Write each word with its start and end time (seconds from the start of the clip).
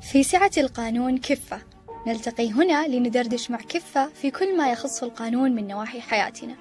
في 0.00 0.22
سعة 0.22 0.50
القانون 0.58 1.18
كفة. 1.18 1.62
نلتقي 2.06 2.50
هنا 2.52 2.86
لندردش 2.86 3.50
مع 3.50 3.58
كفة 3.58 4.08
في 4.08 4.30
كل 4.30 4.56
ما 4.56 4.70
يخص 4.70 5.02
القانون 5.02 5.52
من 5.52 5.66
نواحي 5.66 6.00
حياتنا 6.00 6.56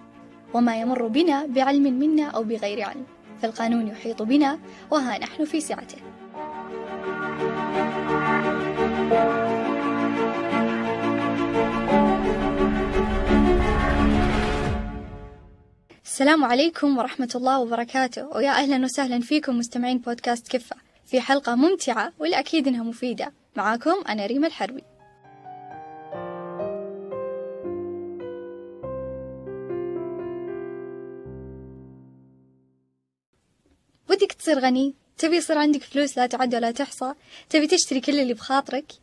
وما 0.54 0.82
يمر 0.82 1.08
بنا 1.08 1.46
بعلم 1.46 1.84
منا 1.84 2.30
أو 2.30 2.44
بغير 2.44 2.82
علم. 2.82 3.06
فالقانون 3.42 3.88
يحيط 3.88 4.22
بنا 4.22 4.60
وها 4.92 5.18
نحن 5.18 5.46
في 5.46 5.62
سعته. 5.62 5.98
السلام 16.06 16.46
عليكم 16.46 16.98
ورحمة 16.98 17.30
الله 17.36 17.60
وبركاته 17.60 18.28
ويا 18.28 18.52
أهلا 18.52 18.86
وسهلا 18.86 19.20
فيكم 19.20 19.58
مستمعين 19.58 19.98
بودكاست 19.98 20.48
كفة. 20.48 20.89
في 21.10 21.22
حلقة 21.22 21.56
ممتعة 21.56 22.14
والأكيد 22.20 22.68
إنها 22.68 22.84
مفيدة. 22.84 23.34
معاكم 23.56 24.04
أنا 24.10 24.26
ريما 24.26 24.48
الحربي. 24.48 24.84
ودك 34.10 34.32
تصير 34.32 34.60
غني؟ 34.60 34.96
تبي 35.18 35.38
يصير 35.38 35.58
عندك 35.58 35.84
فلوس 35.84 36.18
لا 36.18 36.28
تعد 36.28 36.56
ولا 36.56 36.72
تحصى؟ 36.72 37.14
تبي 37.50 37.68
تشتري 37.68 38.00
كل 38.00 38.20
اللي 38.20 38.34
بخاطرك؟ 38.34 38.94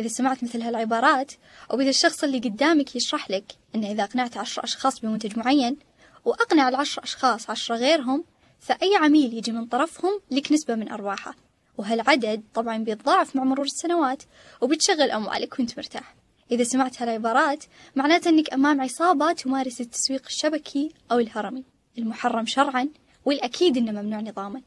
إذا 0.00 0.08
سمعت 0.08 0.44
مثل 0.44 0.62
هالعبارات 0.62 1.32
أو 1.70 1.80
إذا 1.80 1.90
الشخص 1.90 2.24
اللي 2.24 2.38
قدامك 2.38 2.96
يشرح 2.96 3.30
لك 3.30 3.44
أنه 3.74 3.90
إذا 3.90 4.04
أقنعت 4.04 4.36
عشر 4.36 4.64
أشخاص 4.64 5.00
بمنتج 5.00 5.38
معين 5.38 5.76
وأقنع 6.24 6.68
العشر 6.68 7.02
أشخاص 7.02 7.50
عشرة 7.50 7.76
غيرهم 7.76 8.24
فأي 8.60 8.96
عميل 8.96 9.34
يجي 9.34 9.52
من 9.52 9.66
طرفهم 9.66 10.20
لك 10.30 10.52
نسبة 10.52 10.74
من 10.74 10.88
أرباحه 10.92 11.45
وهالعدد 11.78 12.42
طبعا 12.54 12.76
بيتضاعف 12.76 13.36
مع 13.36 13.44
مرور 13.44 13.64
السنوات 13.64 14.22
وبتشغل 14.60 15.10
أموالك 15.10 15.58
وأنت 15.58 15.76
مرتاح. 15.76 16.14
إذا 16.50 16.64
سمعت 16.64 17.02
هالعبارات 17.02 17.64
معناته 17.96 18.28
أنك 18.28 18.52
أمام 18.52 18.80
عصابة 18.80 19.32
تمارس 19.32 19.80
التسويق 19.80 20.22
الشبكي 20.26 20.92
أو 21.12 21.18
الهرمي 21.18 21.64
المحرم 21.98 22.46
شرعا 22.46 22.88
والأكيد 23.24 23.76
أنه 23.76 24.02
ممنوع 24.02 24.20
نظاما. 24.20 24.62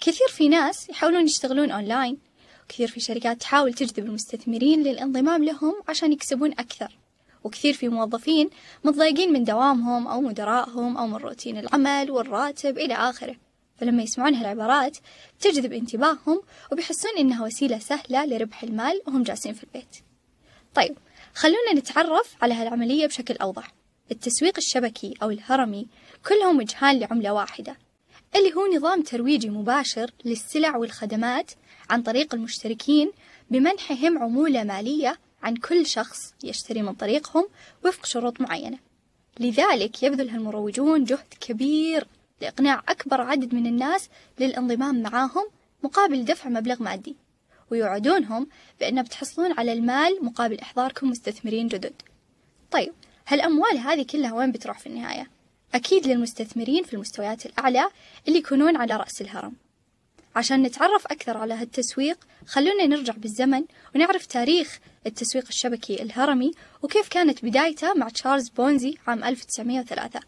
كثير 0.00 0.28
في 0.28 0.48
ناس 0.48 0.90
يحاولون 0.90 1.24
يشتغلون 1.24 1.70
أونلاين 1.70 2.18
وكثير 2.64 2.88
في 2.88 3.00
شركات 3.00 3.40
تحاول 3.40 3.74
تجذب 3.74 4.06
المستثمرين 4.06 4.82
للانضمام 4.82 5.44
لهم 5.44 5.74
عشان 5.88 6.12
يكسبون 6.12 6.52
أكثر. 6.52 6.98
وكثير 7.44 7.74
في 7.74 7.88
موظفين 7.88 8.50
متضايقين 8.84 9.32
من 9.32 9.44
دوامهم 9.44 10.06
أو 10.06 10.20
مدرائهم 10.20 10.96
أو 10.96 11.06
من 11.06 11.16
روتين 11.16 11.58
العمل 11.58 12.10
والراتب 12.10 12.78
إلى 12.78 12.94
آخره. 12.94 13.36
فلما 13.80 14.02
يسمعون 14.02 14.34
هالعبارات 14.34 14.96
تجذب 15.40 15.72
انتباههم 15.72 16.42
وبيحسون 16.72 17.10
إنها 17.18 17.44
وسيلة 17.44 17.78
سهلة 17.78 18.24
لربح 18.26 18.62
المال 18.62 19.00
وهم 19.06 19.22
جالسين 19.22 19.54
في 19.54 19.64
البيت. 19.64 19.96
طيب 20.74 20.96
خلونا 21.34 21.74
نتعرف 21.74 22.34
على 22.42 22.54
هالعملية 22.54 23.06
بشكل 23.06 23.36
أوضح. 23.36 23.74
التسويق 24.10 24.54
الشبكي 24.58 25.14
أو 25.22 25.30
الهرمي 25.30 25.86
كلهم 26.28 26.58
وجهان 26.58 26.98
لعملة 26.98 27.32
واحدة 27.32 27.76
اللي 28.36 28.54
هو 28.54 28.66
نظام 28.76 29.02
ترويجي 29.02 29.50
مباشر 29.50 30.10
للسلع 30.24 30.76
والخدمات 30.76 31.50
عن 31.90 32.02
طريق 32.02 32.34
المشتركين 32.34 33.10
بمنحهم 33.50 34.18
عمولة 34.18 34.64
مالية 34.64 35.18
عن 35.42 35.56
كل 35.56 35.86
شخص 35.86 36.34
يشتري 36.44 36.82
من 36.82 36.94
طريقهم 36.94 37.48
وفق 37.84 38.06
شروط 38.06 38.40
معينة. 38.40 38.78
لذلك 39.40 40.02
يبذل 40.02 40.28
المروجون 40.28 41.04
جهد 41.04 41.34
كبير 41.40 42.06
لإقناع 42.40 42.82
أكبر 42.88 43.20
عدد 43.20 43.54
من 43.54 43.66
الناس 43.66 44.08
للانضمام 44.38 45.02
معاهم 45.02 45.48
مقابل 45.82 46.24
دفع 46.24 46.48
مبلغ 46.48 46.82
مادي 46.82 47.16
ويوعدونهم 47.70 48.46
بأن 48.80 49.02
بتحصلون 49.02 49.52
على 49.52 49.72
المال 49.72 50.24
مقابل 50.24 50.60
إحضاركم 50.60 51.10
مستثمرين 51.10 51.68
جدد. 51.68 51.92
طيب 52.70 52.92
هالأموال 53.28 53.78
هذه 53.78 54.02
كلها 54.02 54.32
وين 54.32 54.52
بتروح 54.52 54.78
في 54.78 54.86
النهاية؟ 54.86 55.30
أكيد 55.74 56.06
للمستثمرين 56.06 56.84
في 56.84 56.94
المستويات 56.94 57.46
الأعلى 57.46 57.90
اللي 58.28 58.38
يكونون 58.38 58.76
على 58.76 58.96
رأس 58.96 59.20
الهرم. 59.20 59.52
عشان 60.36 60.62
نتعرف 60.62 61.06
أكثر 61.06 61.36
على 61.36 61.54
هالتسويق 61.54 62.18
خلونا 62.46 62.86
نرجع 62.86 63.14
بالزمن 63.16 63.64
ونعرف 63.94 64.26
تاريخ 64.26 64.78
التسويق 65.06 65.44
الشبكي 65.48 66.02
الهرمي 66.02 66.52
وكيف 66.82 67.08
كانت 67.08 67.44
بدايته 67.44 67.94
مع 67.94 68.08
تشارلز 68.08 68.48
بونزي 68.48 68.98
عام 69.06 69.24
1903 69.24 70.20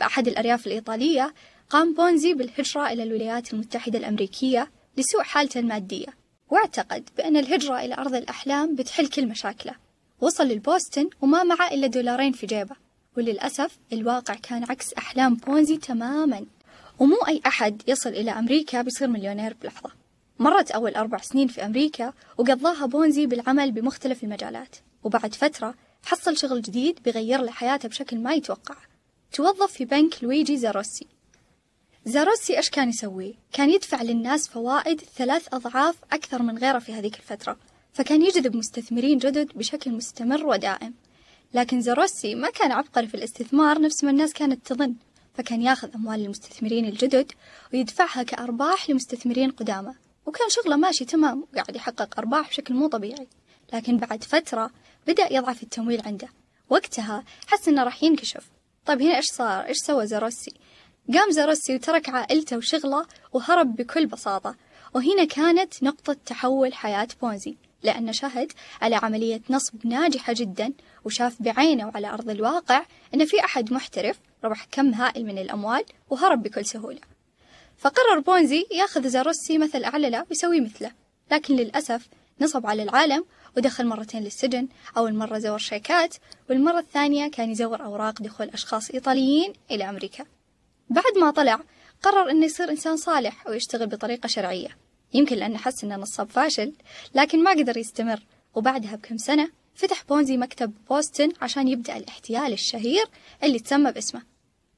بأحد 0.00 0.28
الأرياف 0.28 0.66
الإيطالية 0.66 1.34
قام 1.74 1.94
بونزي 1.94 2.34
بالهجرة 2.34 2.92
إلى 2.92 3.02
الولايات 3.02 3.52
المتحدة 3.54 3.98
الأمريكية 3.98 4.70
لسوء 4.96 5.22
حالته 5.22 5.60
المادية 5.60 6.06
واعتقد 6.50 7.08
بأن 7.16 7.36
الهجرة 7.36 7.80
إلى 7.80 7.94
أرض 7.94 8.14
الأحلام 8.14 8.74
بتحل 8.74 9.06
كل 9.06 9.26
مشاكله. 9.26 9.74
وصل 10.20 10.44
للبوستن 10.44 11.10
وما 11.20 11.42
معه 11.42 11.70
إلا 11.70 11.86
دولارين 11.86 12.32
في 12.32 12.46
جيبه. 12.46 12.76
وللأسف 13.16 13.78
الواقع 13.92 14.34
كان 14.34 14.64
عكس 14.64 14.92
أحلام 14.92 15.34
بونزي 15.34 15.76
تماما. 15.76 16.46
ومو 16.98 17.16
أي 17.16 17.40
أحد 17.46 17.82
يصل 17.86 18.10
إلى 18.10 18.30
أمريكا 18.30 18.82
بيصير 18.82 19.08
مليونير 19.08 19.56
بلحظة. 19.62 19.90
مرت 20.38 20.70
أول 20.70 20.94
أربع 20.94 21.18
سنين 21.18 21.48
في 21.48 21.66
أمريكا 21.66 22.12
وقضاها 22.38 22.86
بونزي 22.86 23.26
بالعمل 23.26 23.72
بمختلف 23.72 24.24
المجالات. 24.24 24.76
وبعد 25.04 25.34
فترة 25.34 25.74
حصل 26.04 26.36
شغل 26.36 26.62
جديد 26.62 26.98
بيغير 27.04 27.40
له 27.40 27.50
حياته 27.50 27.88
بشكل 27.88 28.18
ما 28.18 28.34
يتوقع. 28.34 28.76
توظف 29.32 29.72
في 29.72 29.84
بنك 29.84 30.24
لويجي 30.24 30.58
زاروسي. 30.58 31.06
زاروسي 32.06 32.56
إيش 32.56 32.70
كان 32.70 32.88
يسوي؟ 32.88 33.34
كان 33.52 33.70
يدفع 33.70 34.02
للناس 34.02 34.48
فوائد 34.48 35.00
ثلاث 35.00 35.54
أضعاف 35.54 35.96
أكثر 36.12 36.42
من 36.42 36.58
غيره 36.58 36.78
في 36.78 36.92
هذيك 36.92 37.16
الفترة 37.16 37.56
فكان 37.92 38.22
يجذب 38.22 38.56
مستثمرين 38.56 39.18
جدد 39.18 39.52
بشكل 39.54 39.90
مستمر 39.90 40.46
ودائم 40.46 40.94
لكن 41.54 41.80
زاروسي 41.80 42.34
ما 42.34 42.50
كان 42.50 42.72
عبقري 42.72 43.06
في 43.06 43.14
الاستثمار 43.14 43.80
نفس 43.80 44.04
ما 44.04 44.10
الناس 44.10 44.32
كانت 44.32 44.66
تظن 44.66 44.94
فكان 45.34 45.62
ياخذ 45.62 45.94
أموال 45.94 46.24
المستثمرين 46.24 46.84
الجدد 46.84 47.32
ويدفعها 47.72 48.22
كأرباح 48.22 48.90
لمستثمرين 48.90 49.50
قدامى 49.50 49.94
وكان 50.26 50.48
شغله 50.48 50.76
ماشي 50.76 51.04
تمام 51.04 51.42
وقاعد 51.52 51.76
يحقق 51.76 52.18
أرباح 52.18 52.48
بشكل 52.48 52.74
مو 52.74 52.86
طبيعي 52.86 53.28
لكن 53.72 53.96
بعد 53.96 54.24
فترة 54.24 54.70
بدأ 55.06 55.32
يضعف 55.32 55.62
التمويل 55.62 56.02
عنده 56.06 56.28
وقتها 56.70 57.24
حس 57.46 57.68
إنه 57.68 57.82
راح 57.82 58.02
ينكشف 58.02 58.44
طيب 58.86 59.02
هنا 59.02 59.16
إيش 59.16 59.26
صار؟ 59.26 59.66
إيش 59.66 59.76
سوى 59.76 60.06
زاروسي؟ 60.06 60.54
قام 61.12 61.30
زاروسي 61.30 61.74
وترك 61.74 62.08
عائلته 62.08 62.56
وشغله 62.56 63.06
وهرب 63.32 63.76
بكل 63.76 64.06
بساطة. 64.06 64.56
وهنا 64.94 65.24
كانت 65.24 65.82
نقطة 65.82 66.16
تحول 66.26 66.74
حياة 66.74 67.08
بونزي 67.22 67.56
لأنه 67.82 68.12
شهد 68.12 68.52
على 68.82 68.96
عملية 68.96 69.40
نصب 69.50 69.86
ناجحة 69.86 70.32
جدا 70.36 70.72
وشاف 71.04 71.42
بعينه 71.42 71.86
وعلى 71.86 72.10
أرض 72.10 72.30
الواقع 72.30 72.84
أن 73.14 73.24
في 73.24 73.44
أحد 73.44 73.72
محترف 73.72 74.18
ربح 74.44 74.66
كم 74.72 74.94
هائل 74.94 75.26
من 75.26 75.38
الأموال 75.38 75.84
وهرب 76.10 76.42
بكل 76.42 76.64
سهولة. 76.64 77.00
فقرر 77.78 78.20
بونزي 78.20 78.66
يأخذ 78.72 79.08
زاروسي 79.08 79.58
مثل 79.58 79.84
أعلى 79.84 80.10
له 80.10 80.24
ويسوي 80.30 80.60
مثله 80.60 80.92
لكن 81.32 81.56
للأسف 81.56 82.08
نصب 82.40 82.66
على 82.66 82.82
العالم 82.82 83.24
ودخل 83.56 83.86
مرتين 83.86 84.22
للسجن 84.22 84.68
أول 84.96 85.14
مرة 85.14 85.38
زور 85.38 85.58
شيكات 85.58 86.14
والمرة 86.50 86.78
الثانية 86.78 87.30
كان 87.30 87.50
يزور 87.50 87.84
أوراق 87.84 88.22
دخول 88.22 88.48
أشخاص 88.48 88.90
إيطاليين 88.90 89.52
إلى 89.70 89.88
أمريكا. 89.88 90.24
بعد 90.90 91.18
ما 91.18 91.30
طلع 91.30 91.60
قرر 92.02 92.30
أنه 92.30 92.46
يصير 92.46 92.70
إنسان 92.70 92.96
صالح 92.96 93.46
ويشتغل 93.46 93.86
بطريقة 93.86 94.26
شرعية. 94.26 94.68
يمكن 95.14 95.36
لأنه 95.36 95.58
حس 95.58 95.84
أنه 95.84 95.96
نصاب 95.96 96.28
فاشل 96.28 96.72
لكن 97.14 97.42
ما 97.42 97.50
قدر 97.50 97.76
يستمر. 97.76 98.20
وبعدها 98.54 98.96
بكم 98.96 99.16
سنة 99.16 99.50
فتح 99.74 100.04
بونزي 100.08 100.36
مكتب 100.36 100.72
بوسطن 100.88 101.28
عشان 101.40 101.68
يبدأ 101.68 101.96
الاحتيال 101.96 102.52
الشهير 102.52 103.04
اللي 103.42 103.58
تسمى 103.58 103.92
باسمه. 103.92 104.22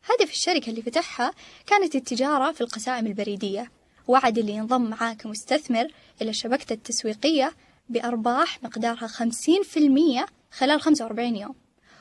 هدف 0.04 0.30
الشركة 0.30 0.70
اللي 0.70 0.82
فتحها 0.82 1.32
كانت 1.66 1.94
التجارة 1.94 2.52
في 2.52 2.60
القسائم 2.60 3.06
البريدية. 3.06 3.70
وعد 4.08 4.38
اللي 4.38 4.52
ينضم 4.52 4.82
معاه 4.82 5.12
كمستثمر 5.12 5.86
إلى 6.22 6.32
شبكته 6.32 6.72
التسويقية 6.72 7.52
بأرباح 7.88 8.62
مقدارها 8.62 9.06
50% 9.06 10.26
خلال 10.50 10.80
45 10.80 11.36
يوم 11.36 11.54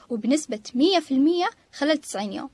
وبنسبة 0.09 0.59
100% 0.75 1.49
خلال 1.73 2.01
90 2.01 2.33
يوم. 2.33 2.49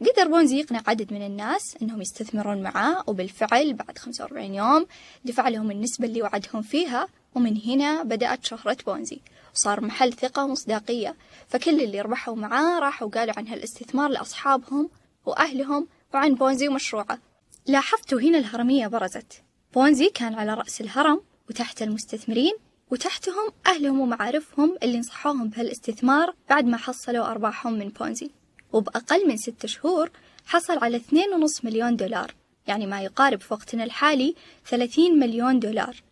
قدر 0.00 0.28
بونزي 0.28 0.58
يقنع 0.58 0.82
عدد 0.86 1.12
من 1.12 1.26
الناس 1.26 1.76
أنهم 1.82 2.02
يستثمرون 2.02 2.62
معاه 2.62 3.04
وبالفعل 3.06 3.72
بعد 3.72 3.98
45 3.98 4.54
يوم 4.54 4.86
دفع 5.24 5.48
لهم 5.48 5.70
النسبة 5.70 6.06
اللي 6.06 6.22
وعدهم 6.22 6.62
فيها 6.62 7.08
ومن 7.34 7.60
هنا 7.66 8.02
بدأت 8.02 8.44
شهرة 8.44 8.76
بونزي. 8.86 9.20
وصار 9.54 9.80
محل 9.80 10.12
ثقة 10.12 10.44
ومصداقية 10.44 11.16
فكل 11.48 11.80
اللي 11.80 12.00
ربحوا 12.00 12.36
معاه 12.36 12.78
راحوا 12.78 13.08
قالوا 13.08 13.34
عن 13.36 13.48
هالاستثمار 13.48 14.08
لأصحابهم 14.08 14.90
وأهلهم 15.26 15.86
وعن 16.14 16.34
بونزي 16.34 16.68
ومشروعه. 16.68 17.18
لاحظتوا 17.66 18.20
هنا 18.20 18.38
الهرمية 18.38 18.86
برزت. 18.86 19.42
بونزي 19.74 20.08
كان 20.08 20.34
على 20.34 20.54
رأس 20.54 20.80
الهرم 20.80 21.20
وتحت 21.50 21.82
المستثمرين 21.82 22.52
وتحتهم 22.90 23.50
أهلهم 23.66 24.00
ومعارفهم 24.00 24.76
اللي 24.82 24.98
نصحوهم 24.98 25.48
بهالاستثمار 25.48 26.34
بعد 26.50 26.64
ما 26.64 26.76
حصلوا 26.76 27.26
أرباحهم 27.26 27.72
من 27.72 27.88
بونزي. 27.88 28.30
وبأقل 28.76 29.28
من 29.28 29.36
ستة 29.36 29.68
شهور 29.68 30.10
حصل 30.46 30.78
على 30.78 31.00
2.5 31.00 31.64
مليون 31.64 31.96
دولار 31.96 32.34
يعني 32.66 32.86
ما 32.86 33.02
يقارب 33.02 33.40
في 33.40 33.54
وقتنا 33.54 33.84
الحالي 33.84 34.34
30 34.66 35.18
مليون 35.18 35.60
دولار. 35.60 36.02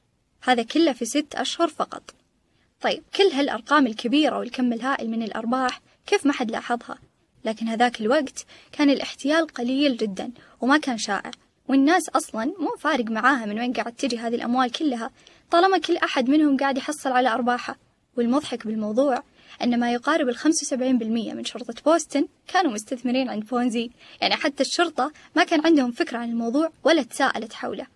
هذا 0.42 0.62
كله 0.62 0.92
في 0.92 1.04
ست 1.04 1.34
أشهر 1.34 1.68
فقط. 1.68 2.14
طيب 2.80 3.02
كل 3.16 3.24
هالأرقام 3.24 3.86
الكبيرة 3.86 4.38
والكم 4.38 4.72
الهائل 4.72 5.10
من 5.10 5.22
الأرباح 5.22 5.80
كيف 6.06 6.26
ما 6.26 6.32
حد 6.32 6.50
لاحظها؟ 6.50 6.98
لكن 7.44 7.68
هذاك 7.68 8.00
الوقت 8.00 8.46
كان 8.72 8.90
الاحتيال 8.90 9.46
قليل 9.46 9.96
جدا 9.96 10.30
وما 10.60 10.78
كان 10.78 10.98
شائع 10.98 11.30
والناس 11.68 12.08
أصلا 12.08 12.44
مو 12.44 12.76
فارق 12.78 13.04
معاها 13.04 13.46
من 13.46 13.58
وين 13.58 13.72
قاعد 13.72 13.92
تجي 13.92 14.18
هذه 14.18 14.34
الأموال 14.34 14.72
كلها 14.72 15.10
طالما 15.50 15.78
كل 15.78 15.96
أحد 15.96 16.28
منهم 16.28 16.56
قاعد 16.56 16.78
يحصل 16.78 17.12
على 17.12 17.28
أرباحه. 17.28 17.76
والمضحك 18.16 18.66
بالموضوع 18.66 19.22
أن 19.62 19.80
ما 19.80 19.92
يقارب 19.92 20.28
ال 20.28 20.38
75% 20.38 20.72
من 21.34 21.44
شرطة 21.44 21.74
بوسطن 21.86 22.28
كانوا 22.48 22.72
مستثمرين 22.72 23.28
عند 23.28 23.46
بونزي 23.46 23.90
يعني 24.20 24.36
حتى 24.36 24.62
الشرطة 24.62 25.12
ما 25.36 25.44
كان 25.44 25.66
عندهم 25.66 25.90
فكرة 25.90 26.18
عن 26.18 26.30
الموضوع 26.30 26.70
ولا 26.84 27.02
تساءلت 27.02 27.52
حوله. 27.52 27.86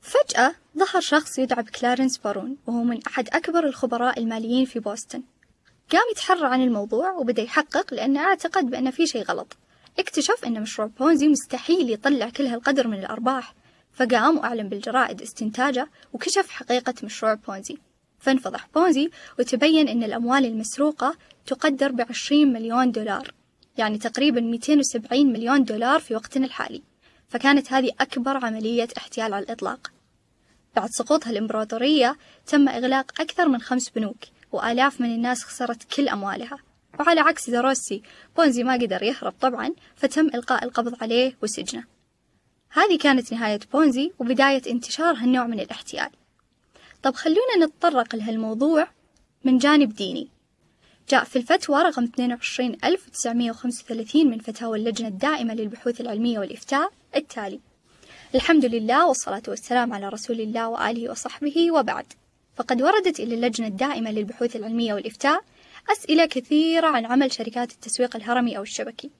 فجأة 0.00 0.54
ظهر 0.78 1.00
شخص 1.00 1.38
يدعى 1.38 1.62
بكلارنس 1.62 2.18
بارون 2.18 2.56
وهو 2.66 2.82
من 2.82 3.00
أحد 3.06 3.28
أكبر 3.28 3.66
الخبراء 3.66 4.18
الماليين 4.18 4.64
في 4.64 4.78
بوسطن. 4.78 5.22
قام 5.92 6.02
يتحرى 6.12 6.46
عن 6.46 6.62
الموضوع 6.62 7.12
وبدأ 7.12 7.42
يحقق 7.42 7.94
لأنه 7.94 8.20
أعتقد 8.20 8.70
بأن 8.70 8.90
في 8.90 9.06
شيء 9.06 9.22
غلط. 9.22 9.56
اكتشف 9.98 10.44
أن 10.46 10.62
مشروع 10.62 10.90
بونزي 10.98 11.28
مستحيل 11.28 11.90
يطلع 11.90 12.30
كل 12.30 12.46
هالقدر 12.46 12.88
من 12.88 12.98
الأرباح. 12.98 13.54
فقام 13.92 14.38
وأعلن 14.38 14.68
بالجرائد 14.68 15.22
استنتاجه 15.22 15.88
وكشف 16.12 16.50
حقيقة 16.50 16.94
مشروع 17.02 17.34
بونزي 17.34 17.78
فانفضح 18.20 18.68
بونزي 18.74 19.10
وتبين 19.38 19.88
أن 19.88 20.02
الأموال 20.02 20.44
المسروقة 20.44 21.16
تقدر 21.46 21.92
بعشرين 21.92 22.52
مليون 22.52 22.90
دولار 22.90 23.34
يعني 23.78 23.98
تقريبا 23.98 24.40
270 24.40 25.32
مليون 25.32 25.64
دولار 25.64 26.00
في 26.00 26.14
وقتنا 26.14 26.46
الحالي. 26.46 26.82
فكانت 27.28 27.72
هذه 27.72 27.90
أكبر 28.00 28.44
عملية 28.44 28.88
احتيال 28.98 29.34
على 29.34 29.44
الإطلاق. 29.44 29.92
بعد 30.76 30.88
سقوطها 30.90 31.30
الإمبراطورية 31.30 32.16
تم 32.46 32.68
إغلاق 32.68 33.20
أكثر 33.20 33.48
من 33.48 33.60
خمس 33.60 33.88
بنوك 33.88 34.16
وآلاف 34.52 35.00
من 35.00 35.14
الناس 35.14 35.44
خسرت 35.44 35.84
كل 35.94 36.08
أموالها. 36.08 36.58
وعلى 37.00 37.20
عكس 37.20 37.50
داروسي 37.50 38.02
بونزي 38.36 38.64
ما 38.64 38.72
قدر 38.72 39.02
يهرب 39.02 39.34
طبعا 39.40 39.74
فتم 39.96 40.26
إلقاء 40.26 40.64
القبض 40.64 41.02
عليه 41.02 41.36
وسجنه. 41.42 41.84
هذه 42.70 42.98
كانت 42.98 43.32
نهاية 43.32 43.60
بونزي 43.72 44.12
وبداية 44.18 44.62
انتشار 44.66 45.14
هالنوع 45.14 45.46
من 45.46 45.60
الاحتيال. 45.60 46.10
طب 47.02 47.14
خلونا 47.14 47.66
نتطرق 47.66 48.16
لهالموضوع 48.16 48.88
من 49.44 49.58
جانب 49.58 49.94
ديني. 49.94 50.28
جاء 51.08 51.24
في 51.24 51.36
الفتوى 51.36 51.82
رقم 51.82 52.04
22935 52.04 54.30
من 54.30 54.38
فتاوى 54.38 54.78
اللجنة 54.78 55.08
الدائمة 55.08 55.54
للبحوث 55.54 56.00
العلمية 56.00 56.38
والإفتاء 56.38 56.92
التالي. 57.16 57.60
الحمد 58.34 58.64
لله 58.64 59.06
والصلاة 59.06 59.42
والسلام 59.48 59.92
على 59.92 60.08
رسول 60.08 60.40
الله 60.40 60.68
وآله 60.68 61.10
وصحبه 61.10 61.70
وبعد. 61.70 62.06
فقد 62.56 62.82
وردت 62.82 63.20
إلى 63.20 63.34
اللجنة 63.34 63.66
الدائمة 63.66 64.10
للبحوث 64.10 64.56
العلمية 64.56 64.94
والإفتاء 64.94 65.40
أسئلة 65.92 66.26
كثيرة 66.26 66.86
عن 66.86 67.06
عمل 67.06 67.32
شركات 67.32 67.72
التسويق 67.72 68.16
الهرمي 68.16 68.56
أو 68.56 68.62
الشبكي 68.62 69.10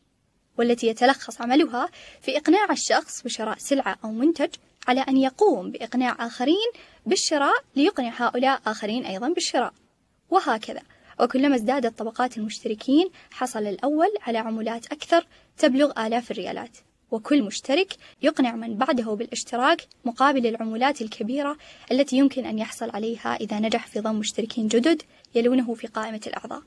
والتي 0.59 0.87
يتلخص 0.87 1.41
عملها 1.41 1.88
في 2.23 2.37
إقناع 2.37 2.73
الشخص 2.73 3.23
بشراء 3.23 3.59
سلعة 3.59 3.99
أو 4.05 4.12
منتج 4.12 4.49
على 4.88 5.00
أن 5.00 5.17
يقوم 5.17 5.71
بإقناع 5.71 6.27
آخرين 6.27 6.71
بالشراء 7.06 7.65
ليقنع 7.77 8.12
هؤلاء 8.17 8.61
آخرين 8.67 9.05
أيضا 9.06 9.29
بالشراء. 9.29 9.73
وهكذا. 10.31 10.82
وكلما 11.21 11.56
ازدادت 11.56 11.99
طبقات 11.99 12.38
المشتركين 12.38 13.11
حصل 13.31 13.67
الأول 13.67 14.09
على 14.23 14.38
عمولات 14.38 14.87
أكثر 14.87 15.27
تبلغ 15.59 16.06
آلاف 16.06 16.31
الريالات. 16.31 16.79
وكل 17.11 17.43
مشترك 17.43 17.97
يقنع 18.23 18.56
من 18.56 18.77
بعده 18.77 19.15
بالاشتراك 19.15 19.87
مقابل 20.05 20.47
العمولات 20.47 21.03
الكبيرة 21.03 21.56
التي 21.93 22.17
يمكن 22.17 22.47
أن 22.47 22.59
يحصل 22.59 22.91
عليها 22.91 23.37
إذا 23.37 23.59
نجح 23.59 23.87
في 23.87 24.00
ضم 24.00 24.15
مشتركين 24.17 24.69
جدد 24.69 25.03
يلونه 25.35 25.75
في 25.75 25.87
قائمة 25.87 26.21
الأعضاء. 26.26 26.62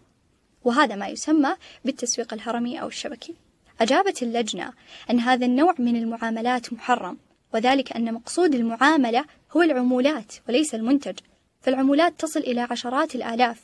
وهذا 0.63 0.95
ما 0.95 1.07
يسمى 1.07 1.55
بالتسويق 1.85 2.33
الهرمي 2.33 2.81
أو 2.81 2.87
الشبكي. 2.87 3.35
أجابت 3.81 4.23
اللجنة 4.23 4.73
أن 5.09 5.19
هذا 5.19 5.45
النوع 5.45 5.75
من 5.79 5.95
المعاملات 5.95 6.73
محرم 6.73 7.17
وذلك 7.53 7.95
أن 7.95 8.13
مقصود 8.13 8.55
المعاملة 8.55 9.25
هو 9.51 9.61
العمولات 9.61 10.33
وليس 10.49 10.75
المنتج. 10.75 11.19
فالعمولات 11.61 12.19
تصل 12.19 12.39
إلى 12.39 12.61
عشرات 12.61 13.15
الآلاف 13.15 13.61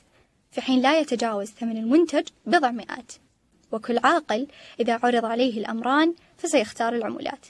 في 0.52 0.62
حين 0.62 0.82
لا 0.82 1.00
يتجاوز 1.00 1.48
ثمن 1.48 1.78
المنتج 1.78 2.28
بضع 2.46 2.72
مئات. 2.72 3.12
وكل 3.72 3.98
عاقل 4.04 4.48
إذا 4.80 5.00
عرض 5.04 5.26
عليه 5.26 5.58
الأمران 5.60 6.14
فسيختار 6.38 6.96
العمولات. 6.96 7.46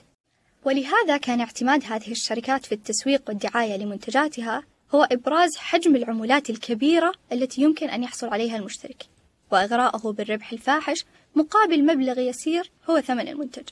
ولهذا 0.66 1.18
كان 1.18 1.40
اعتماد 1.42 1.84
هذه 1.84 2.12
الشركات 2.12 2.66
في 2.66 2.72
التسويق 2.72 3.24
والدعاية 3.28 3.78
لمنتجاتها 3.78 4.64
هو 4.96 5.08
إبراز 5.12 5.58
حجم 5.58 5.96
العمولات 5.96 6.50
الكبيرة 6.50 7.14
التي 7.32 7.62
يمكن 7.62 7.90
أن 7.90 8.04
يحصل 8.04 8.28
عليها 8.28 8.58
المشترك. 8.58 9.06
وإغراءه 9.52 10.12
بالربح 10.12 10.52
الفاحش 10.52 11.06
مقابل 11.36 11.86
مبلغ 11.86 12.20
يسير 12.20 12.72
هو 12.90 13.02
ثمن 13.02 13.28
المنتج. 13.28 13.64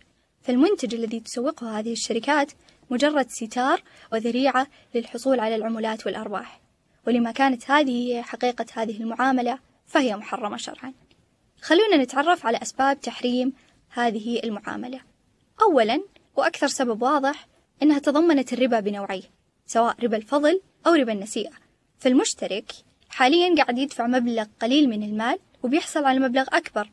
فالمنتج 0.47 0.95
الذي 0.95 1.19
تسوقه 1.19 1.79
هذه 1.79 1.91
الشركات 1.91 2.51
مجرد 2.89 3.29
ستار 3.29 3.83
وذريعة 4.13 4.67
للحصول 4.95 5.39
على 5.39 5.55
العمولات 5.55 6.05
والأرباح. 6.05 6.61
ولما 7.07 7.31
كانت 7.31 7.71
هذه 7.71 8.07
هي 8.07 8.23
حقيقة 8.23 8.65
هذه 8.73 9.01
المعاملة 9.01 9.59
فهي 9.87 10.15
محرمة 10.15 10.57
شرعا. 10.57 10.93
خلونا 11.61 11.97
نتعرف 11.97 12.45
على 12.45 12.57
أسباب 12.57 13.01
تحريم 13.01 13.53
هذه 13.89 14.39
المعاملة. 14.43 15.01
أولا 15.61 16.03
وأكثر 16.35 16.67
سبب 16.67 17.01
واضح 17.01 17.47
أنها 17.83 17.99
تضمنت 17.99 18.53
الربا 18.53 18.79
بنوعيه 18.79 19.23
سواء 19.65 19.95
ربا 20.03 20.17
الفضل 20.17 20.61
أو 20.87 20.93
ربا 20.93 21.13
النسيئة. 21.13 21.53
فالمشترك 21.99 22.71
حاليا 23.09 23.55
قاعد 23.55 23.77
يدفع 23.77 24.07
مبلغ 24.07 24.45
قليل 24.61 24.89
من 24.89 25.03
المال 25.03 25.39
وبيحصل 25.63 26.05
على 26.05 26.19
مبلغ 26.19 26.45
أكبر 26.53 26.89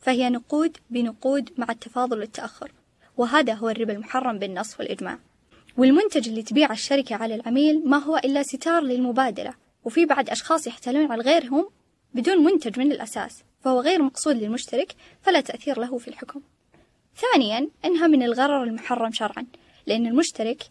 فهي 0.00 0.30
نقود 0.30 0.76
بنقود 0.90 1.50
مع 1.56 1.66
التفاضل 1.70 2.18
والتأخر. 2.18 2.72
وهذا 3.18 3.54
هو 3.54 3.68
الربا 3.68 3.92
المحرم 3.92 4.38
بالنص 4.38 4.80
والإجماع. 4.80 5.18
والمنتج 5.76 6.28
اللي 6.28 6.42
تبيعه 6.42 6.72
الشركة 6.72 7.16
على 7.16 7.34
العميل 7.34 7.88
ما 7.88 7.96
هو 7.96 8.16
إلا 8.16 8.42
ستار 8.42 8.82
للمبادلة 8.82 9.54
وفي 9.84 10.04
بعد 10.04 10.30
أشخاص 10.30 10.66
يحتالون 10.66 11.12
على 11.12 11.22
غيرهم 11.22 11.68
بدون 12.14 12.44
منتج 12.44 12.78
من 12.78 12.92
الأساس 12.92 13.42
فهو 13.60 13.80
غير 13.80 14.02
مقصود 14.02 14.36
للمشترك 14.36 14.92
فلا 15.22 15.40
تأثير 15.40 15.80
له 15.80 15.98
في 15.98 16.08
الحكم. 16.08 16.40
ثانيا 17.16 17.68
أنها 17.84 18.06
من 18.06 18.22
الغرر 18.22 18.62
المحرم 18.62 19.12
شرعا 19.12 19.46
لأن 19.86 20.06
المشترك 20.06 20.62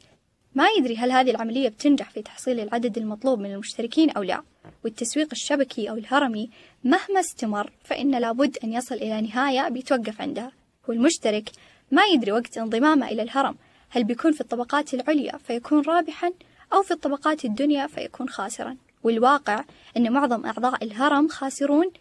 ما 0.56 0.68
يدري 0.78 0.98
هل 0.98 1.12
هذه 1.12 1.32
العملية 1.32 1.70
بتنجح 1.70 2.10
في 2.10 2.22
تحصيل 2.22 2.60
العدد 2.60 2.98
المطلوب 2.98 3.40
من 3.40 3.54
المشتركين 3.54 4.10
أو 4.10 4.24
لا 4.24 4.44
والتسويق 4.84 5.28
الشبكي 5.32 5.90
أو 5.90 5.96
الهرمي 5.96 6.50
مهما 6.84 7.20
استمر 7.20 7.72
فإن 7.84 8.12
لابد 8.16 8.58
أن 8.64 8.74
يصل 8.74 8.96
إلى 8.96 9.22
نهاية 9.22 9.70
بيتوقف 9.70 10.22
عندها 10.22 10.52
والمشترك 10.88 11.50
ما 11.92 12.04
يدري 12.14 12.32
وقت 12.32 12.58
انضمامه 12.58 13.08
إلى 13.08 13.22
الهرم. 13.22 13.56
هل 13.90 14.04
بيكون 14.04 14.32
في 14.32 14.42
الطبقات 14.42 14.94
العليا 14.94 15.38
فيكون 15.38 15.82
رابحا 15.82 16.32
أو 16.74 16.82
في 16.82 16.92
الطبقات 16.92 17.46
الدنيا 17.46 17.88
فيكون 17.88 18.30
خاسرا؟ 18.30 18.78
والواقع 19.04 19.64
أن 19.98 20.12
معظم 20.14 20.46
أعضاء 20.46 20.84
الهرم 20.84 21.28
خاسرون 21.28 21.92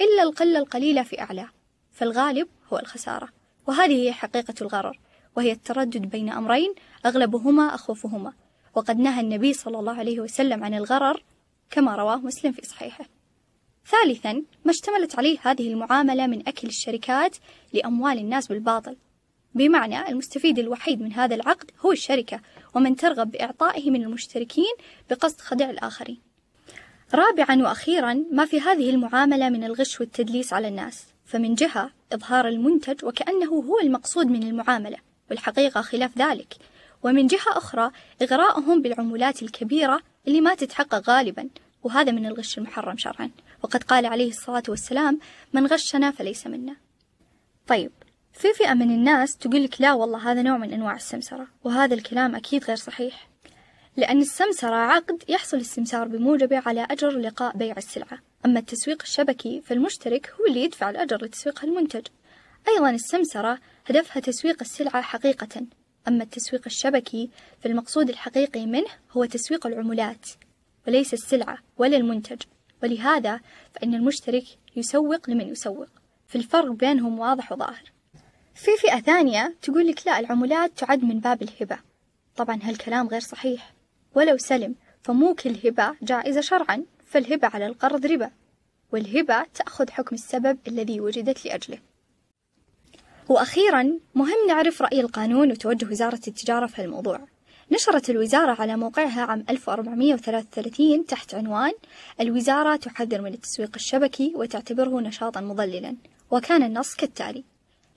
إلا 0.00 0.22
القلة 0.22 0.58
القليلة 0.58 1.02
في 1.02 1.20
أعلاه 1.20 1.48
فالغالب 1.92 2.48
هو 2.72 2.78
الخسارة. 2.78 3.28
وهذه 3.66 4.02
هي 4.02 4.12
حقيقة 4.12 4.54
الغرر 4.60 4.98
وهي 5.36 5.52
التردد 5.52 6.06
بين 6.06 6.32
أمرين 6.32 6.74
أغلبهما 7.06 7.74
أخوفهما. 7.74 8.32
وقد 8.74 8.98
نهى 8.98 9.20
النبي 9.20 9.52
صلى 9.52 9.78
الله 9.78 9.98
عليه 9.98 10.20
وسلم 10.20 10.64
عن 10.64 10.74
الغرر 10.74 11.22
كما 11.70 11.96
رواه 11.96 12.16
مسلم 12.16 12.52
في 12.52 12.66
صحيحه. 12.66 13.04
ثالثا 13.86 14.32
ما 14.64 14.70
اشتملت 14.70 15.18
عليه 15.18 15.38
هذه 15.42 15.72
المعاملة 15.72 16.26
من 16.26 16.48
أكل 16.48 16.68
الشركات 16.68 17.36
لأموال 17.72 18.18
الناس 18.18 18.46
بالباطل. 18.46 18.96
بمعنى 19.54 20.08
المستفيد 20.08 20.58
الوحيد 20.58 21.02
من 21.02 21.12
هذا 21.12 21.34
العقد 21.34 21.70
هو 21.80 21.92
الشركة 21.92 22.40
ومن 22.74 22.96
ترغب 22.96 23.30
بإعطائه 23.30 23.90
من 23.90 24.02
المشتركين 24.02 24.74
بقصد 25.10 25.40
خدع 25.40 25.70
الآخرين. 25.70 26.20
رابعا 27.14 27.62
وأخيرا 27.62 28.24
ما 28.32 28.44
في 28.44 28.60
هذه 28.60 28.90
المعاملة 28.90 29.48
من 29.48 29.64
الغش 29.64 30.00
والتدليس 30.00 30.52
على 30.52 30.68
الناس 30.68 31.06
فمن 31.24 31.54
جهة 31.54 31.90
إظهار 32.12 32.48
المنتج 32.48 33.04
وكأنه 33.04 33.50
هو 33.50 33.80
المقصود 33.80 34.26
من 34.26 34.42
المعاملة 34.42 34.96
والحقيقة 35.30 35.82
خلاف 35.82 36.18
ذلك. 36.18 36.54
ومن 37.02 37.26
جهة 37.26 37.48
أخرى 37.48 37.90
إغراءهم 38.22 38.82
بالعمولات 38.82 39.42
الكبيرة 39.42 40.00
اللي 40.28 40.40
ما 40.40 40.54
تتحقق 40.54 41.10
غالبا 41.10 41.48
وهذا 41.82 42.12
من 42.12 42.26
الغش 42.26 42.58
المحرم 42.58 42.96
شرعا. 42.96 43.30
وقد 43.62 43.82
قال 43.82 44.06
عليه 44.06 44.28
الصلاة 44.28 44.62
والسلام 44.68 45.18
من 45.52 45.66
غشنا 45.66 46.10
فليس 46.10 46.46
منا. 46.46 46.76
طيب 47.66 47.90
في 48.34 48.52
فئة 48.52 48.74
من 48.74 48.90
الناس 48.90 49.36
تقول 49.36 49.64
لك 49.64 49.80
لا 49.80 49.92
والله 49.92 50.32
هذا 50.32 50.42
نوع 50.42 50.58
من 50.58 50.72
أنواع 50.72 50.96
السمسرة 50.96 51.46
وهذا 51.64 51.94
الكلام 51.94 52.34
أكيد 52.34 52.64
غير 52.64 52.76
صحيح. 52.76 53.28
لأن 53.96 54.20
السمسرة 54.20 54.74
عقد 54.74 55.24
يحصل 55.28 55.56
السمسار 55.56 56.08
بموجبه 56.08 56.62
على 56.66 56.86
أجر 56.90 57.10
لقاء 57.10 57.56
بيع 57.56 57.76
السلعة. 57.76 58.18
أما 58.46 58.58
التسويق 58.58 59.02
الشبكي 59.02 59.62
فالمشترك 59.66 60.34
هو 60.40 60.46
اللي 60.46 60.64
يدفع 60.64 60.90
الأجر 60.90 61.24
لتسويق 61.24 61.64
المنتج. 61.64 62.06
أيضا 62.68 62.90
السمسرة 62.90 63.58
هدفها 63.86 64.20
تسويق 64.20 64.56
السلعة 64.60 65.02
حقيقة. 65.02 65.66
أما 66.08 66.24
التسويق 66.24 66.62
الشبكي 66.66 67.30
فالمقصود 67.60 68.08
الحقيقي 68.08 68.66
منه 68.66 68.90
هو 69.12 69.24
تسويق 69.24 69.66
العمولات 69.66 70.26
وليس 70.86 71.14
السلعة 71.14 71.58
ولا 71.76 71.96
المنتج. 71.96 72.42
ولهذا 72.82 73.40
فإن 73.74 73.94
المشترك 73.94 74.44
يسوق 74.76 75.30
لمن 75.30 75.48
يسوق. 75.48 75.88
في 76.28 76.38
الفرق 76.38 76.70
بينهم 76.70 77.18
واضح 77.18 77.52
وظاهر. 77.52 77.93
في 78.54 78.70
فئة 78.78 79.00
ثانية 79.00 79.54
تقول 79.62 79.86
لك 79.86 80.06
لا 80.06 80.18
العمولات 80.18 80.78
تعد 80.78 81.04
من 81.04 81.20
باب 81.20 81.42
الهبة. 81.42 81.78
طبعا 82.36 82.58
هالكلام 82.62 83.08
غير 83.08 83.20
صحيح. 83.20 83.74
ولو 84.14 84.36
سلم 84.36 84.74
فمو 85.02 85.34
كل 85.34 85.56
هبة 85.64 85.94
جائزة 86.02 86.40
شرعا 86.40 86.84
فالهبة 87.06 87.48
على 87.54 87.66
القرض 87.66 88.06
ربا. 88.06 88.30
والهبة 88.92 89.44
تأخذ 89.54 89.90
حكم 89.90 90.14
السبب 90.14 90.58
الذي 90.68 91.00
وجدت 91.00 91.44
لأجله. 91.44 91.78
وأخيرا 93.28 93.98
مهم 94.14 94.46
نعرف 94.48 94.82
رأي 94.82 95.00
القانون 95.00 95.50
وتوجه 95.50 95.86
وزارة 95.86 96.20
التجارة 96.28 96.66
في 96.66 96.82
الموضوع 96.82 97.20
نشرت 97.72 98.10
الوزارة 98.10 98.60
على 98.60 98.76
موقعها 98.76 99.22
عام 99.22 99.44
1433 99.50 101.06
تحت 101.06 101.34
عنوان 101.34 101.72
الوزارة 102.20 102.76
تحذر 102.76 103.20
من 103.20 103.34
التسويق 103.34 103.70
الشبكي 103.74 104.32
وتعتبره 104.34 105.00
نشاطا 105.00 105.40
مضللا 105.40 105.96
وكان 106.30 106.62
النص 106.62 106.94
كالتالي. 106.94 107.44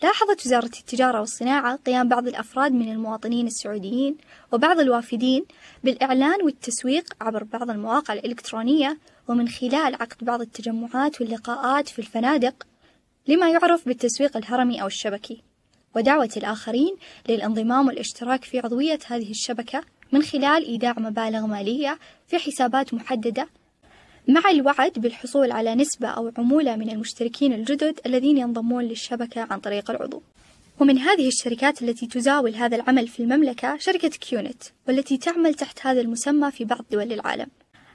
لاحظت 0.03 0.45
وزارة 0.45 0.65
التجارة 0.65 1.19
والصناعة 1.19 1.75
قيام 1.75 2.07
بعض 2.07 2.27
الأفراد 2.27 2.71
من 2.71 2.91
المواطنين 2.91 3.47
السعوديين 3.47 4.17
وبعض 4.51 4.79
الوافدين 4.79 5.45
بالإعلان 5.83 6.41
والتسويق 6.43 7.13
عبر 7.21 7.43
بعض 7.43 7.69
المواقع 7.69 8.13
الإلكترونية 8.13 8.97
ومن 9.27 9.47
خلال 9.47 9.95
عقد 9.95 10.17
بعض 10.21 10.41
التجمعات 10.41 11.21
واللقاءات 11.21 11.89
في 11.89 11.99
الفنادق 11.99 12.67
لما 13.27 13.49
يعرف 13.49 13.85
بالتسويق 13.85 14.37
الهرمي 14.37 14.81
أو 14.81 14.87
الشبكي. 14.87 15.43
ودعوة 15.95 16.29
الآخرين 16.37 16.95
للانضمام 17.29 17.87
والاشتراك 17.87 18.43
في 18.43 18.59
عضوية 18.59 18.99
هذه 19.07 19.31
الشبكة 19.31 19.83
من 20.11 20.21
خلال 20.23 20.65
إيداع 20.65 20.93
مبالغ 20.97 21.45
مالية 21.45 21.99
في 22.27 22.37
حسابات 22.37 22.93
محددة 22.93 23.47
مع 24.27 24.49
الوعد 24.51 24.91
بالحصول 24.99 25.51
على 25.51 25.75
نسبة 25.75 26.07
أو 26.07 26.31
عمولة 26.37 26.75
من 26.75 26.89
المشتركين 26.89 27.53
الجدد 27.53 27.99
الذين 28.05 28.37
ينضمون 28.37 28.83
للشبكة 28.83 29.41
عن 29.41 29.59
طريق 29.59 29.91
العضو. 29.91 30.21
ومن 30.79 30.97
هذه 30.97 31.27
الشركات 31.27 31.81
التي 31.81 32.07
تزاول 32.07 32.55
هذا 32.55 32.75
العمل 32.75 33.07
في 33.07 33.19
المملكة 33.19 33.77
شركة 33.77 34.09
كيونت 34.09 34.63
والتي 34.87 35.17
تعمل 35.17 35.53
تحت 35.53 35.79
هذا 35.85 36.01
المسمى 36.01 36.51
في 36.51 36.65
بعض 36.65 36.85
دول 36.91 37.13
العالم. 37.13 37.47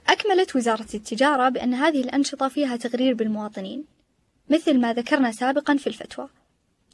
أكملت 0.08 0.56
وزارة 0.56 0.86
التجارة 0.94 1.48
بأن 1.48 1.74
هذه 1.74 2.00
الأنشطة 2.00 2.48
فيها 2.48 2.76
تغرير 2.76 3.14
بالمواطنين 3.14 3.84
مثل 4.50 4.80
ما 4.80 4.92
ذكرنا 4.92 5.32
سابقا 5.32 5.76
في 5.76 5.86
الفتوى 5.86 6.28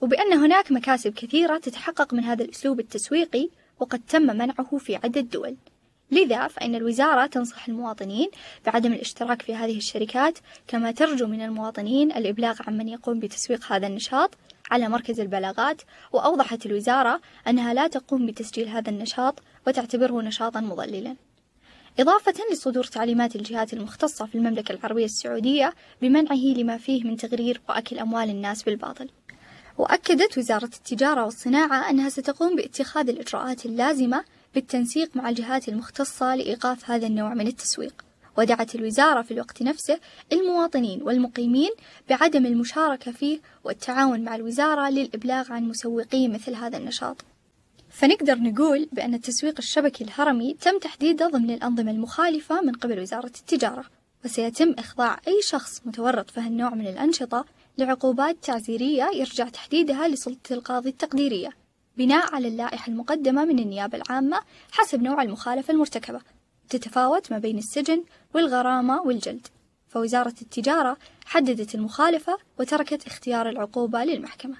وبأن 0.03 0.33
هناك 0.33 0.73
مكاسب 0.73 1.13
كثيرة 1.13 1.59
تتحقق 1.59 2.15
من 2.15 2.25
هذا 2.25 2.45
الأسلوب 2.45 2.81
التسويقي 2.81 3.49
وقد 3.81 4.01
تم 4.09 4.23
منعه 4.23 4.79
في 4.79 4.97
عدة 4.97 5.21
دول 5.21 5.57
لذا 6.11 6.47
فإن 6.47 6.75
الوزارة 6.75 7.27
تنصح 7.27 7.69
المواطنين 7.69 8.31
بعدم 8.67 8.93
الاشتراك 8.93 9.43
في 9.43 9.55
هذه 9.55 9.77
الشركات 9.77 10.39
كما 10.67 10.91
ترجو 10.91 11.27
من 11.27 11.43
المواطنين 11.43 12.13
الإبلاغ 12.13 12.57
عن 12.67 12.79
من 12.79 12.89
يقوم 12.89 13.19
بتسويق 13.19 13.73
هذا 13.73 13.87
النشاط 13.87 14.35
على 14.71 14.89
مركز 14.89 15.21
البلاغات 15.21 15.83
وأوضحت 16.13 16.67
الوزارة 16.67 17.21
أنها 17.49 17.75
لا 17.75 17.87
تقوم 17.87 18.27
بتسجيل 18.27 18.69
هذا 18.69 18.91
النشاط 18.91 19.43
وتعتبره 19.67 20.23
نشاطا 20.23 20.61
مضللا. 20.61 21.17
إضافة 22.01 22.35
لصدور 22.53 22.85
تعليمات 22.85 23.37
الجهات 23.37 23.73
المختصة 23.73 24.27
في 24.27 24.35
المملكة 24.35 24.73
العربية 24.73 25.05
السعودية 25.05 25.75
بمنعه 26.03 26.37
لما 26.57 26.79
فيه 26.79 27.05
من 27.05 27.17
تغرير 27.17 27.61
وأكل 27.69 27.99
أموال 27.99 28.31
الناس 28.31 28.63
بالباطل. 28.63 29.09
وأكدت 29.79 30.39
وزارة 30.39 30.65
التجارة 30.65 31.25
والصناعة 31.25 31.91
أنها 31.91 32.09
ستقوم 32.09 32.57
باتخاذ 32.57 33.09
الإجراءات 33.09 33.67
اللازمة 33.67 34.25
بالتنسيق 34.55 35.17
مع 35.17 35.29
الجهات 35.29 35.69
المختصة 35.69 36.35
لإيقاف 36.35 36.91
هذا 36.91 37.07
النوع 37.07 37.35
من 37.35 37.47
التسويق. 37.47 38.05
ودعت 38.39 38.75
الوزارة 38.75 39.23
في 39.23 39.31
الوقت 39.31 39.63
نفسه 39.63 40.01
المواطنين 40.33 41.03
والمقيمين 41.03 41.71
بعدم 42.09 42.47
المشاركة 42.47 43.13
فيه 43.13 43.41
والتعاون 43.65 44.25
مع 44.25 44.35
الوزارة 44.35 44.91
للإبلاغ 44.91 45.53
عن 45.53 45.69
مسوقي 45.69 46.29
مثل 46.29 46.55
هذا 46.55 46.79
النشاط. 46.79 47.25
فنقدر 47.91 48.39
نقول 48.39 48.89
بأن 48.93 49.15
التسويق 49.15 49.55
الشبكي 49.59 50.05
الهرمي 50.05 50.55
تم 50.55 50.79
تحديده 50.79 51.29
ضمن 51.29 51.51
الأنظمة 51.51 51.91
المخالفة 51.91 52.61
من 52.61 52.73
قبل 52.73 53.01
وزارة 53.01 53.27
التجارة. 53.27 53.85
وسيتم 54.25 54.75
إخضاع 54.79 55.21
أي 55.29 55.43
شخص 55.43 55.83
متورط 55.85 56.31
في 56.31 56.41
هالنوع 56.41 56.75
من 56.75 56.87
الأنشطة 56.87 57.45
لعقوبات 57.79 58.37
تعزيرية 58.43 59.11
يرجع 59.15 59.49
تحديدها 59.49 60.09
لسلطة 60.09 60.53
القاضي 60.53 60.89
التقديرية. 60.89 61.51
بناء 61.99 62.35
على 62.35 62.49
اللائحة 62.49 62.91
المقدمة 62.91 63.45
من 63.45 63.59
النيابة 63.59 63.99
العامة 63.99 64.41
حسب 64.73 65.03
نوع 65.03 65.23
المخالفة 65.23 65.73
المرتكبة. 65.73 66.21
تتفاوت 66.69 67.33
ما 67.33 67.39
بين 67.39 67.59
السجن 67.59 68.05
والغرامة 68.35 69.03
والجلد. 69.03 69.47
فوزارة 69.89 70.35
التجارة 70.43 70.97
حددت 71.27 71.75
المخالفة 71.75 72.39
وتركت 72.59 73.07
اختيار 73.07 73.49
العقوبة 73.49 74.05
للمحكمة. 74.05 74.57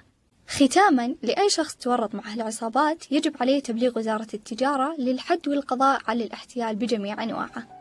ختاما 0.47 1.15
لأي 1.23 1.49
شخص 1.49 1.75
تورط 1.75 2.15
مع 2.15 2.33
العصابات 2.33 3.11
يجب 3.11 3.35
عليه 3.41 3.59
تبليغ 3.59 3.99
وزارة 3.99 4.27
التجارة 4.33 4.95
للحد 4.97 5.47
والقضاء 5.47 6.01
على 6.07 6.23
الاحتيال 6.23 6.75
بجميع 6.75 7.23
أنواعه. 7.23 7.78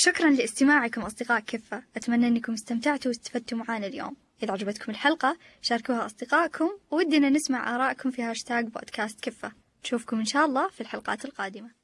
شكرا 0.00 0.30
لاستماعكم 0.30 1.00
أصدقاء 1.00 1.40
كفة 1.40 1.82
أتمنى 1.96 2.28
أنكم 2.28 2.52
استمتعتوا 2.52 3.08
واستفدتوا 3.10 3.58
معنا 3.58 3.86
اليوم. 3.86 4.16
إذا 4.42 4.52
عجبتكم 4.52 4.92
الحلقة 4.92 5.38
شاركوها 5.62 6.06
أصدقائكم 6.06 6.70
ودنا 6.90 7.30
نسمع 7.30 7.74
آرائكم 7.74 8.10
في 8.10 8.22
هاشتاج 8.22 8.64
بودكاست 8.64 9.20
كفة 9.20 9.52
نشوفكم 9.84 10.18
إن 10.18 10.24
شاء 10.24 10.46
الله 10.46 10.68
في 10.68 10.80
الحلقات 10.80 11.24
القادمة. 11.24 11.77